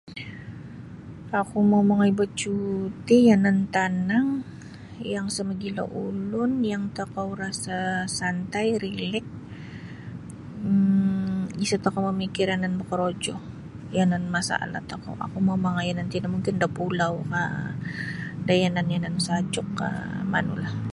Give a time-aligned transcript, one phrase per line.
[1.41, 4.29] Oku mau' mongoi bacuuti' yanan tanang
[5.13, 9.25] yang sa mogilo ulun yang tokou rasa' santai rilek
[10.69, 13.33] um isa' tokou mamikir yanan bokorojo
[13.97, 15.13] yanan masalah tokou.
[15.25, 17.49] Oku mau' mongoi nanti da mungkin da pulaukah
[18.47, 19.95] da yanan-yanan sajukkah
[20.33, 20.73] manulah.